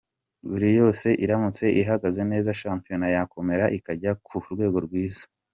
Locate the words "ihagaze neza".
1.81-2.57